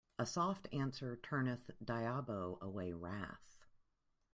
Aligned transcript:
A 0.17 0.25
soft 0.25 0.67
answer 0.73 1.15
turneth 1.21 1.69
diabo 1.79 2.57
away 2.59 2.91
wrath. 2.91 3.59